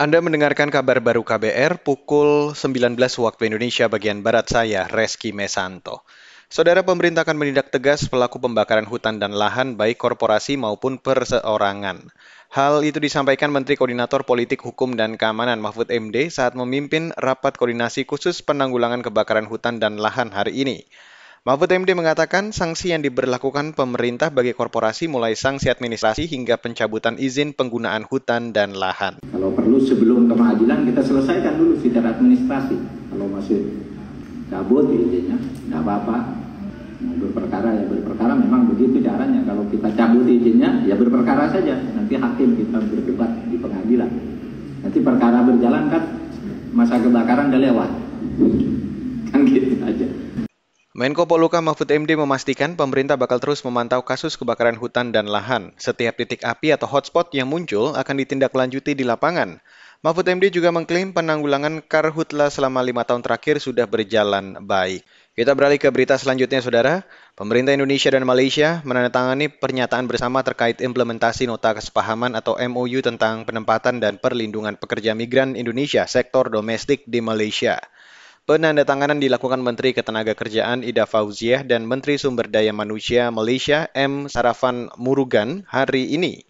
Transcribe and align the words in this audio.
Anda 0.00 0.16
mendengarkan 0.24 0.72
kabar 0.72 1.04
baru 1.04 1.20
KBR 1.20 1.84
pukul 1.84 2.56
19 2.56 2.96
waktu 2.96 3.52
Indonesia 3.52 3.84
bagian 3.84 4.24
Barat 4.24 4.48
saya, 4.48 4.88
Reski 4.88 5.36
Mesanto. 5.36 6.08
Saudara 6.48 6.80
pemerintah 6.80 7.28
akan 7.28 7.36
menindak 7.36 7.68
tegas 7.68 8.08
pelaku 8.08 8.40
pembakaran 8.40 8.88
hutan 8.88 9.20
dan 9.20 9.36
lahan 9.36 9.76
baik 9.76 10.00
korporasi 10.00 10.56
maupun 10.56 10.96
perseorangan. 10.96 12.08
Hal 12.48 12.80
itu 12.80 12.96
disampaikan 12.96 13.52
Menteri 13.52 13.76
Koordinator 13.76 14.24
Politik 14.24 14.64
Hukum 14.64 14.96
dan 14.96 15.20
Keamanan 15.20 15.60
Mahfud 15.60 15.92
MD 15.92 16.32
saat 16.32 16.56
memimpin 16.56 17.12
rapat 17.20 17.60
koordinasi 17.60 18.08
khusus 18.08 18.40
penanggulangan 18.40 19.04
kebakaran 19.04 19.44
hutan 19.44 19.84
dan 19.84 20.00
lahan 20.00 20.32
hari 20.32 20.64
ini. 20.64 20.88
Mahfud 21.40 21.72
MD 21.72 21.96
mengatakan 21.96 22.52
sanksi 22.52 22.92
yang 22.92 23.00
diberlakukan 23.00 23.72
pemerintah 23.72 24.28
bagi 24.28 24.52
korporasi 24.52 25.08
mulai 25.08 25.32
sanksi 25.32 25.72
administrasi 25.72 26.28
hingga 26.28 26.60
pencabutan 26.60 27.16
izin 27.16 27.56
penggunaan 27.56 28.04
hutan 28.04 28.52
dan 28.52 28.76
lahan. 28.76 29.24
Kalau 29.24 29.48
perlu 29.56 29.80
sebelum 29.80 30.28
ke 30.28 30.36
pengadilan 30.36 30.84
kita 30.84 31.00
selesaikan 31.00 31.56
dulu 31.56 31.80
secara 31.80 32.12
administrasi. 32.12 32.76
Kalau 33.08 33.24
masih 33.32 33.56
cabut 34.52 34.92
izinnya, 34.92 35.40
nggak 35.72 35.80
apa-apa. 35.80 36.16
Berperkara 37.00 37.72
ya 37.72 37.84
berperkara 37.88 38.36
memang 38.36 38.68
begitu 38.76 39.00
caranya. 39.00 39.40
Kalau 39.48 39.64
kita 39.72 39.88
cabut 39.96 40.28
izinnya 40.28 40.84
ya 40.84 40.92
berperkara 40.92 41.48
saja. 41.48 41.72
Nanti 41.96 42.20
hakim 42.20 42.52
kita 42.52 42.84
berdebat 42.84 43.48
di 43.48 43.56
pengadilan. 43.56 44.12
Nanti 44.84 44.98
perkara 45.00 45.40
berjalan 45.40 45.88
kan 45.88 46.04
masa 46.76 47.00
kebakaran 47.00 47.48
udah 47.48 47.62
lewat. 47.64 47.90
Kan 49.32 49.40
gitu 49.48 49.80
aja. 49.88 50.28
Menko 50.90 51.22
Poluka 51.22 51.62
Mahfud 51.62 51.86
MD 51.86 52.18
memastikan 52.18 52.74
pemerintah 52.74 53.14
bakal 53.14 53.38
terus 53.38 53.62
memantau 53.62 54.02
kasus 54.02 54.34
kebakaran 54.34 54.74
hutan 54.74 55.14
dan 55.14 55.30
lahan. 55.30 55.70
Setiap 55.78 56.18
titik 56.18 56.42
api 56.42 56.74
atau 56.74 56.90
hotspot 56.90 57.30
yang 57.30 57.46
muncul 57.46 57.94
akan 57.94 58.18
ditindaklanjuti 58.18 58.98
di 58.98 59.06
lapangan. 59.06 59.62
Mahfud 60.02 60.26
MD 60.26 60.50
juga 60.50 60.74
mengklaim 60.74 61.14
penanggulangan 61.14 61.86
karhutla 61.86 62.50
selama 62.50 62.82
lima 62.82 63.06
tahun 63.06 63.22
terakhir 63.22 63.62
sudah 63.62 63.86
berjalan 63.86 64.66
baik. 64.66 65.06
Kita 65.38 65.54
beralih 65.54 65.78
ke 65.78 65.94
berita 65.94 66.18
selanjutnya, 66.18 66.58
Saudara. 66.58 67.06
Pemerintah 67.38 67.70
Indonesia 67.70 68.10
dan 68.10 68.26
Malaysia 68.26 68.82
menandatangani 68.82 69.46
pernyataan 69.46 70.10
bersama 70.10 70.42
terkait 70.42 70.82
implementasi 70.82 71.46
nota 71.46 71.70
kesepahaman 71.70 72.34
atau 72.34 72.58
MOU 72.66 72.98
tentang 72.98 73.46
penempatan 73.46 74.02
dan 74.02 74.18
perlindungan 74.18 74.74
pekerja 74.74 75.14
migran 75.14 75.54
Indonesia 75.54 76.02
sektor 76.10 76.50
domestik 76.50 77.06
di 77.06 77.22
Malaysia. 77.22 77.78
Penandatanganan 78.50 79.22
dilakukan 79.22 79.62
Menteri 79.62 79.94
Ketenagakerjaan 79.94 80.82
Ida 80.82 81.06
Fauziah 81.06 81.62
dan 81.62 81.86
Menteri 81.86 82.18
Sumber 82.18 82.50
Daya 82.50 82.74
Manusia 82.74 83.30
Malaysia 83.30 83.86
M. 83.94 84.26
Sarafan 84.26 84.90
Murugan 84.98 85.62
hari 85.70 86.10
ini. 86.10 86.42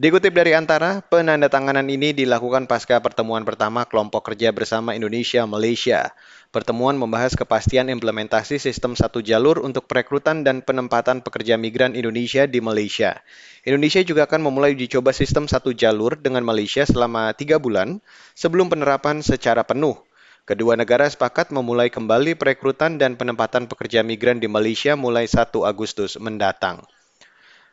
Dikutip 0.00 0.32
dari 0.32 0.56
antara, 0.56 1.04
penandatanganan 1.04 1.92
ini 1.92 2.16
dilakukan 2.16 2.64
pasca 2.64 3.04
pertemuan 3.04 3.44
pertama 3.44 3.84
kelompok 3.84 4.32
kerja 4.32 4.48
bersama 4.48 4.96
Indonesia 4.96 5.44
Malaysia. 5.44 6.16
Pertemuan 6.48 6.96
membahas 6.96 7.36
kepastian 7.36 7.92
implementasi 7.92 8.56
sistem 8.56 8.96
satu 8.96 9.20
jalur 9.20 9.60
untuk 9.60 9.84
perekrutan 9.92 10.40
dan 10.40 10.64
penempatan 10.64 11.20
pekerja 11.20 11.60
migran 11.60 11.92
Indonesia 11.92 12.48
di 12.48 12.64
Malaysia. 12.64 13.20
Indonesia 13.60 14.00
juga 14.00 14.24
akan 14.24 14.40
memulai 14.40 14.72
uji 14.72 14.88
coba 14.88 15.12
sistem 15.12 15.44
satu 15.44 15.76
jalur 15.76 16.16
dengan 16.16 16.48
Malaysia 16.48 16.88
selama 16.88 17.28
tiga 17.36 17.60
bulan 17.60 18.00
sebelum 18.32 18.72
penerapan 18.72 19.20
secara 19.20 19.60
penuh. 19.60 20.05
Kedua 20.46 20.78
negara 20.78 21.10
sepakat 21.10 21.50
memulai 21.50 21.90
kembali 21.90 22.38
perekrutan 22.38 23.02
dan 23.02 23.18
penempatan 23.18 23.66
pekerja 23.66 24.06
migran 24.06 24.38
di 24.38 24.46
Malaysia 24.46 24.94
mulai 24.94 25.26
1 25.26 25.50
Agustus 25.66 26.14
mendatang. 26.22 26.86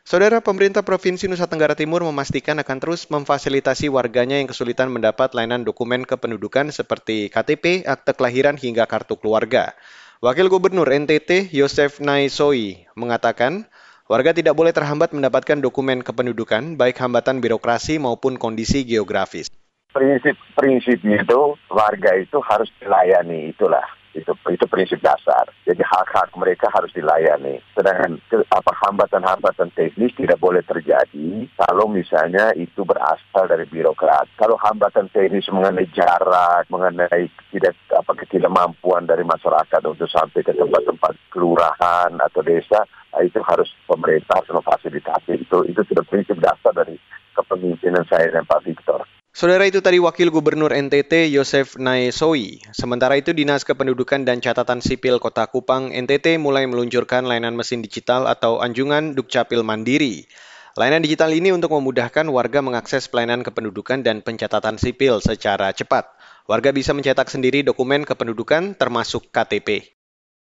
Saudara 0.02 0.42
pemerintah 0.42 0.82
Provinsi 0.82 1.30
Nusa 1.30 1.46
Tenggara 1.46 1.78
Timur 1.78 2.02
memastikan 2.02 2.58
akan 2.58 2.82
terus 2.82 3.06
memfasilitasi 3.06 3.86
warganya 3.94 4.42
yang 4.42 4.50
kesulitan 4.50 4.90
mendapat 4.90 5.38
layanan 5.38 5.62
dokumen 5.62 6.02
kependudukan 6.02 6.74
seperti 6.74 7.30
KTP, 7.30 7.86
akte 7.86 8.10
kelahiran 8.10 8.58
hingga 8.58 8.90
kartu 8.90 9.14
keluarga. 9.22 9.70
Wakil 10.18 10.50
Gubernur 10.50 10.90
NTT 10.90 11.54
Yosef 11.54 12.02
Naisoi 12.02 12.90
mengatakan, 12.98 13.70
warga 14.10 14.34
tidak 14.34 14.58
boleh 14.58 14.74
terhambat 14.74 15.14
mendapatkan 15.14 15.62
dokumen 15.62 16.02
kependudukan 16.02 16.74
baik 16.74 16.98
hambatan 16.98 17.38
birokrasi 17.38 18.02
maupun 18.02 18.34
kondisi 18.34 18.82
geografis 18.82 19.46
prinsip-prinsipnya 19.94 21.22
itu 21.22 21.54
warga 21.70 22.10
itu 22.18 22.42
harus 22.42 22.68
dilayani 22.82 23.54
itulah 23.54 23.86
itu 24.14 24.30
itu 24.48 24.64
prinsip 24.70 25.02
dasar. 25.02 25.50
Jadi 25.66 25.82
hak-hak 25.82 26.30
mereka 26.38 26.70
harus 26.70 26.90
dilayani. 26.94 27.58
Sedangkan 27.74 28.22
apa 28.30 28.72
hambatan-hambatan 28.86 29.74
teknis 29.74 30.14
tidak 30.14 30.38
boleh 30.38 30.62
terjadi 30.62 31.50
kalau 31.58 31.90
misalnya 31.90 32.54
itu 32.54 32.86
berasal 32.86 33.44
dari 33.50 33.66
birokrat. 33.66 34.30
Kalau 34.38 34.54
hambatan 34.62 35.10
teknis 35.10 35.50
mengenai 35.50 35.90
jarak, 35.90 36.70
mengenai 36.70 37.26
tidak 37.50 37.74
apa 37.90 38.14
ketidakmampuan 38.22 39.04
dari 39.10 39.26
masyarakat 39.26 39.82
untuk 39.82 40.08
sampai 40.08 40.46
ke 40.46 40.54
tempat-tempat 40.54 41.14
kelurahan 41.34 42.10
atau 42.22 42.40
desa, 42.46 42.86
itu 43.18 43.42
harus 43.42 43.68
pemerintah 43.90 44.40
memfasilitasi 44.46 45.42
itu. 45.42 45.58
Itu 45.66 45.82
sudah 45.90 46.06
prinsip 46.06 46.38
dasar 46.38 46.70
dari 46.70 46.96
kepemimpinan 47.34 48.06
saya 48.06 48.30
dan 48.30 48.46
Pak 48.46 48.62
Victor. 48.62 49.02
Saudara 49.34 49.66
itu 49.66 49.82
tadi 49.82 49.98
Wakil 49.98 50.30
Gubernur 50.30 50.70
NTT 50.70 51.26
Yosef 51.34 51.74
Naesoi. 51.74 52.62
Sementara 52.70 53.18
itu 53.18 53.34
Dinas 53.34 53.66
Kependudukan 53.66 54.22
dan 54.22 54.38
Catatan 54.38 54.78
Sipil 54.78 55.18
Kota 55.18 55.50
Kupang 55.50 55.90
NTT 55.90 56.38
mulai 56.38 56.70
meluncurkan 56.70 57.26
layanan 57.26 57.58
mesin 57.58 57.82
digital 57.82 58.30
atau 58.30 58.62
anjungan 58.62 59.18
Dukcapil 59.18 59.66
Mandiri. 59.66 60.30
Layanan 60.78 61.02
digital 61.02 61.34
ini 61.34 61.50
untuk 61.50 61.74
memudahkan 61.74 62.30
warga 62.30 62.62
mengakses 62.62 63.10
pelayanan 63.10 63.42
kependudukan 63.42 64.06
dan 64.06 64.22
pencatatan 64.22 64.78
sipil 64.78 65.18
secara 65.18 65.74
cepat. 65.74 66.14
Warga 66.46 66.70
bisa 66.70 66.94
mencetak 66.94 67.26
sendiri 67.26 67.66
dokumen 67.66 68.06
kependudukan 68.06 68.78
termasuk 68.78 69.34
KTP. 69.34 69.98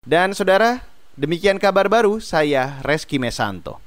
Dan 0.05 0.37
saudara, 0.37 0.85
demikian 1.17 1.57
kabar 1.57 1.89
baru 1.89 2.21
saya 2.21 2.85
Reski 2.85 3.17
Mesanto. 3.17 3.84